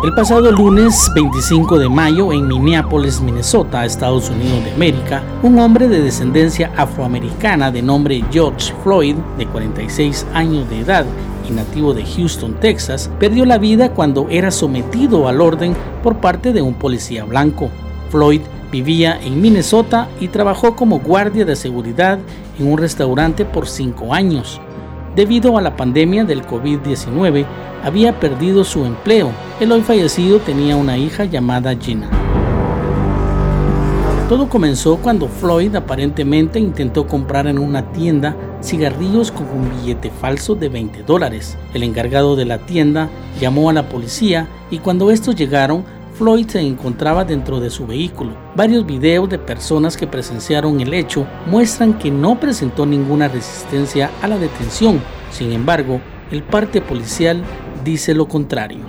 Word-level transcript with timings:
El 0.00 0.14
pasado 0.14 0.52
lunes 0.52 1.10
25 1.16 1.76
de 1.76 1.88
mayo 1.88 2.32
en 2.32 2.46
Minneapolis, 2.46 3.20
Minnesota, 3.20 3.84
Estados 3.84 4.30
Unidos 4.30 4.62
de 4.62 4.70
América, 4.70 5.24
un 5.42 5.58
hombre 5.58 5.88
de 5.88 6.00
descendencia 6.00 6.70
afroamericana 6.76 7.72
de 7.72 7.82
nombre 7.82 8.24
George 8.30 8.72
Floyd, 8.84 9.16
de 9.36 9.46
46 9.48 10.24
años 10.34 10.70
de 10.70 10.80
edad 10.82 11.04
y 11.48 11.52
nativo 11.52 11.94
de 11.94 12.04
Houston, 12.04 12.54
Texas, 12.60 13.10
perdió 13.18 13.44
la 13.44 13.58
vida 13.58 13.92
cuando 13.92 14.28
era 14.30 14.52
sometido 14.52 15.26
al 15.26 15.40
orden 15.40 15.76
por 16.04 16.18
parte 16.18 16.52
de 16.52 16.62
un 16.62 16.74
policía 16.74 17.24
blanco. 17.24 17.68
Floyd 18.08 18.42
vivía 18.70 19.18
en 19.20 19.40
Minnesota 19.40 20.08
y 20.20 20.28
trabajó 20.28 20.76
como 20.76 21.00
guardia 21.00 21.44
de 21.44 21.56
seguridad 21.56 22.20
en 22.56 22.70
un 22.70 22.78
restaurante 22.78 23.44
por 23.44 23.66
cinco 23.66 24.14
años. 24.14 24.60
Debido 25.18 25.58
a 25.58 25.60
la 25.60 25.76
pandemia 25.76 26.22
del 26.22 26.46
COVID-19, 26.46 27.44
había 27.82 28.20
perdido 28.20 28.62
su 28.62 28.84
empleo. 28.84 29.32
El 29.58 29.72
hoy 29.72 29.82
fallecido 29.82 30.38
tenía 30.38 30.76
una 30.76 30.96
hija 30.96 31.24
llamada 31.24 31.74
Gina. 31.74 32.08
Todo 34.28 34.48
comenzó 34.48 34.98
cuando 34.98 35.26
Floyd 35.26 35.74
aparentemente 35.74 36.60
intentó 36.60 37.08
comprar 37.08 37.48
en 37.48 37.58
una 37.58 37.90
tienda 37.90 38.36
cigarrillos 38.62 39.32
con 39.32 39.48
un 39.48 39.68
billete 39.68 40.12
falso 40.12 40.54
de 40.54 40.68
20 40.68 41.02
dólares. 41.02 41.58
El 41.74 41.82
encargado 41.82 42.36
de 42.36 42.44
la 42.44 42.58
tienda 42.58 43.08
llamó 43.40 43.70
a 43.70 43.72
la 43.72 43.88
policía 43.88 44.46
y 44.70 44.78
cuando 44.78 45.10
estos 45.10 45.34
llegaron, 45.34 45.84
Floyd 46.18 46.48
se 46.48 46.60
encontraba 46.60 47.24
dentro 47.24 47.60
de 47.60 47.70
su 47.70 47.86
vehículo. 47.86 48.32
Varios 48.56 48.84
videos 48.84 49.28
de 49.28 49.38
personas 49.38 49.96
que 49.96 50.08
presenciaron 50.08 50.80
el 50.80 50.92
hecho 50.92 51.28
muestran 51.46 51.96
que 51.96 52.10
no 52.10 52.40
presentó 52.40 52.84
ninguna 52.84 53.28
resistencia 53.28 54.10
a 54.20 54.26
la 54.26 54.36
detención. 54.36 55.00
Sin 55.30 55.52
embargo, 55.52 56.00
el 56.32 56.42
parte 56.42 56.80
policial 56.80 57.44
dice 57.84 58.14
lo 58.14 58.26
contrario. 58.26 58.80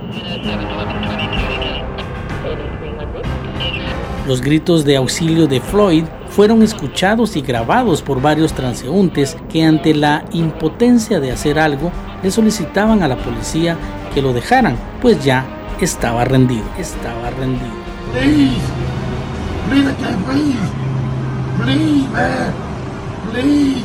Los 4.26 4.40
gritos 4.40 4.84
de 4.84 4.96
auxilio 4.96 5.46
de 5.46 5.60
Floyd 5.60 6.06
fueron 6.30 6.64
escuchados 6.64 7.36
y 7.36 7.42
grabados 7.42 8.02
por 8.02 8.20
varios 8.20 8.52
transeúntes 8.54 9.36
que 9.48 9.62
ante 9.62 9.94
la 9.94 10.24
impotencia 10.32 11.20
de 11.20 11.30
hacer 11.30 11.60
algo 11.60 11.92
le 12.24 12.32
solicitaban 12.32 13.04
a 13.04 13.08
la 13.08 13.16
policía 13.16 13.76
que 14.12 14.20
lo 14.20 14.32
dejaran, 14.32 14.76
pues 15.00 15.24
ya 15.24 15.59
estaba 15.84 16.24
rendido, 16.24 16.64
estaba 16.78 17.30
rendido. 17.30 17.70
Please, 18.12 18.60
please, 19.68 19.94
please, 21.64 22.08
man, 22.08 22.52
please, 23.30 23.84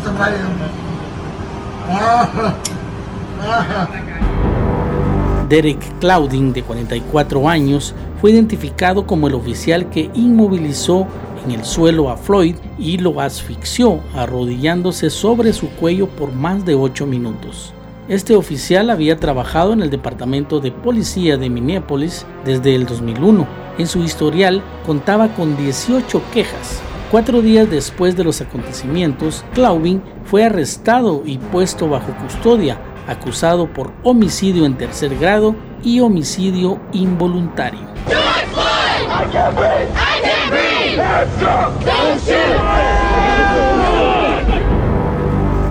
Derek 5.49 5.99
Claudin, 5.99 6.51
de 6.51 6.63
44 6.63 7.47
años, 7.47 7.93
fue 8.19 8.31
identificado 8.31 9.05
como 9.05 9.27
el 9.27 9.35
oficial 9.35 9.88
que 9.89 10.09
inmovilizó 10.16 11.05
en 11.45 11.51
el 11.51 11.63
suelo 11.63 12.09
a 12.09 12.17
Floyd 12.17 12.55
y 12.79 12.97
lo 12.97 13.21
asfixió 13.21 13.99
arrodillándose 14.16 15.11
sobre 15.11 15.53
su 15.53 15.69
cuello 15.69 16.07
por 16.07 16.33
más 16.33 16.66
de 16.66 16.73
8 16.73 17.05
minutos. 17.05 17.71
Este 18.07 18.35
oficial 18.35 18.91
había 18.91 19.17
trabajado 19.19 19.73
en 19.73 19.81
el 19.81 19.89
Departamento 19.89 20.59
de 20.59 20.71
Policía 20.71 21.37
de 21.37 21.49
Minneapolis 21.49 22.23
desde 22.45 22.75
el 22.75 22.85
2001. 22.85 23.47
En 23.79 23.87
su 23.87 24.03
historial 24.03 24.61
contaba 24.85 25.29
con 25.29 25.57
18 25.57 26.21
quejas. 26.31 26.83
Cuatro 27.09 27.41
días 27.41 27.67
después 27.67 28.15
de 28.15 28.23
los 28.23 28.41
acontecimientos, 28.41 29.43
Claubin 29.55 30.03
fue 30.23 30.43
arrestado 30.43 31.23
y 31.25 31.39
puesto 31.39 31.89
bajo 31.89 32.15
custodia, 32.17 32.79
acusado 33.07 33.73
por 33.73 33.91
homicidio 34.03 34.65
en 34.65 34.77
tercer 34.77 35.17
grado 35.17 35.55
y 35.81 35.99
homicidio 35.99 36.79
involuntario. 36.93 37.79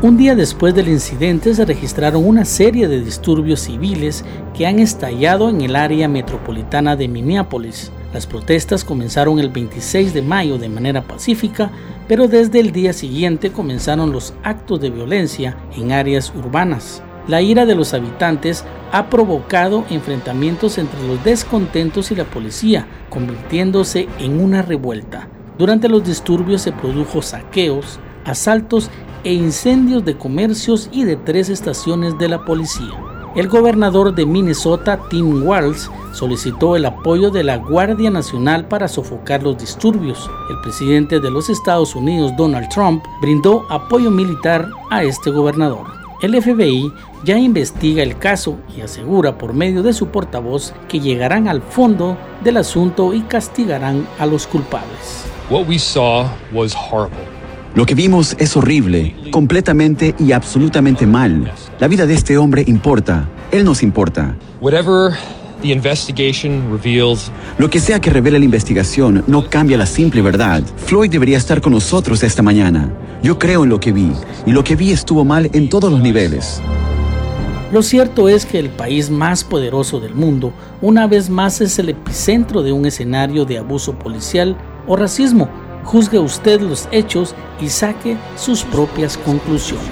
Un 0.05 0.19
día 0.19 0.35
después 0.35 0.75
del 0.75 0.89
incidente 0.89 1.55
se 1.55 1.65
registraron 1.65 2.27
una 2.27 2.45
serie 2.45 2.89
de 2.89 3.01
disturbios 3.01 3.61
civiles 3.61 4.23
que 4.53 4.67
han 4.67 4.79
estallado 4.79 5.49
en 5.49 5.63
el 5.63 5.75
área 5.75 6.09
metropolitana 6.09 6.95
de 6.95 7.09
Minneapolis. 7.09 7.91
Las 8.13 8.27
protestas 8.27 8.85
comenzaron 8.85 9.39
el 9.39 9.49
26 9.49 10.13
de 10.13 10.21
mayo 10.21 10.59
de 10.59 10.69
manera 10.69 11.01
pacífica, 11.01 11.71
pero 12.07 12.29
desde 12.29 12.61
el 12.61 12.71
día 12.71 12.93
siguiente 12.93 13.51
comenzaron 13.51 14.13
los 14.13 14.35
actos 14.43 14.79
de 14.79 14.91
violencia 14.91 15.57
en 15.75 15.93
áreas 15.93 16.35
urbanas. 16.37 17.03
La 17.27 17.41
ira 17.41 17.65
de 17.65 17.75
los 17.75 17.95
habitantes 17.95 18.63
ha 18.93 19.09
provocado 19.09 19.87
enfrentamientos 19.89 20.77
entre 20.77 21.03
los 21.09 21.25
descontentos 21.25 22.11
y 22.11 22.15
la 22.15 22.25
policía, 22.25 22.87
convirtiéndose 23.09 24.07
en 24.19 24.39
una 24.39 24.61
revuelta. 24.61 25.31
Durante 25.57 25.89
los 25.89 26.05
disturbios 26.05 26.61
se 26.61 26.73
produjo 26.73 27.23
saqueos, 27.23 28.01
asaltos 28.25 28.91
e 29.25 29.33
incendios 29.33 30.05
de 30.05 30.17
comercios 30.17 30.89
y 30.93 31.05
de 31.05 31.17
tres 31.17 31.49
estaciones 31.49 32.17
de 32.19 32.29
la 32.29 32.45
policía. 32.45 32.93
El 33.35 33.49
gobernador 33.49 34.15
de 34.15 34.27
Minnesota, 34.27 35.01
Tim 35.11 35.45
Walz, 35.45 35.91
solicitó 36.13 36.77
el 36.77 36.85
apoyo 36.85 37.31
de 37.31 37.43
la 37.43 37.57
Guardia 37.57 38.09
Nacional 38.09 38.69
para 38.69 38.87
sofocar 38.87 39.43
los 39.43 39.59
disturbios. 39.59 40.31
El 40.51 40.61
presidente 40.61 41.19
de 41.19 41.33
los 41.33 41.51
Estados 41.51 41.97
Unidos, 41.97 42.33
Donald 42.37 42.69
Trump, 42.69 43.03
brindó 43.21 43.67
apoyo 43.71 44.09
militar 44.09 44.69
a 44.89 45.03
este 45.03 45.31
gobernador. 45.31 45.85
El 46.23 46.41
FBI 46.41 46.93
ya 47.25 47.37
investiga 47.37 48.05
el 48.05 48.19
caso 48.19 48.57
y 48.77 48.83
asegura 48.83 49.37
por 49.37 49.53
medio 49.53 49.83
de 49.83 49.93
su 49.93 50.09
portavoz 50.09 50.73
que 50.89 51.01
llegarán 51.01 51.49
al 51.49 51.61
fondo 51.61 52.17
del 52.45 52.59
asunto 52.59 53.13
y 53.15 53.23
castigarán 53.23 54.07
a 54.21 54.27
los 54.27 54.47
culpables. 54.47 55.25
What 55.51 55.67
we 55.69 55.79
saw 55.79 56.27
was 56.53 56.73
horrible. 56.73 57.34
Lo 57.75 57.87
que 57.87 57.97
vimos 57.97 58.37
es 58.39 58.57
horrible, 58.57 59.17
completamente 59.33 60.15
y 60.21 60.31
absolutamente 60.31 61.09
mal. 61.09 61.53
La 61.81 61.89
vida 61.89 62.07
de 62.07 62.15
este 62.15 62.39
hombre 62.39 62.63
importa. 62.69 63.29
Él 63.51 63.65
nos 63.65 63.83
importa. 63.83 64.37
Lo 67.59 67.71
que 67.71 67.81
sea 67.81 68.01
que 68.01 68.11
revele 68.11 68.39
la 68.39 68.45
investigación 68.45 69.25
no 69.27 69.51
cambia 69.51 69.77
la 69.77 69.87
simple 69.87 70.23
verdad. 70.23 70.63
Floyd 70.87 71.11
debería 71.11 71.37
estar 71.37 71.61
con 71.61 71.73
nosotros 71.73 72.23
esta 72.23 72.43
mañana. 72.43 72.95
Yo 73.25 73.41
creo 73.41 73.65
en 73.65 73.71
lo 73.71 73.81
que 73.81 73.91
vi, 73.91 74.13
y 74.47 74.53
lo 74.53 74.63
que 74.63 74.77
vi 74.77 74.93
estuvo 74.93 75.25
mal 75.25 75.51
en 75.53 75.69
todos 75.69 75.91
los 75.91 76.01
niveles. 76.01 76.63
Lo 77.73 77.83
cierto 77.83 78.29
es 78.29 78.47
que 78.47 78.61
el 78.61 78.71
país 78.71 79.11
más 79.11 79.43
poderoso 79.43 79.99
del 79.99 80.15
mundo 80.15 80.53
una 80.81 81.09
vez 81.09 81.29
más 81.29 81.61
es 81.61 81.77
el 81.81 81.89
epicentro 81.89 82.63
de 82.63 82.71
un 82.71 82.87
escenario 82.87 83.45
de 83.45 83.59
abuso 83.59 83.99
policial 83.99 84.57
o 84.87 84.95
racismo 84.95 85.49
juzgue 85.85 86.19
usted 86.19 86.61
los 86.61 86.89
hechos 86.91 87.35
y 87.61 87.69
saque 87.69 88.17
sus 88.37 88.65
propias 88.65 89.17
conclusiones. 89.19 89.89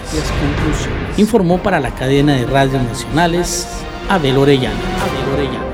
Informó 1.17 1.59
para 1.59 1.81
la 1.81 1.95
cadena 1.95 2.35
de 2.35 2.47
radios 2.47 2.83
nacionales 2.83 3.69
Abel 4.09 4.37
Orellana. 4.37 4.75
Abel 5.01 5.35
Orellana. 5.35 5.72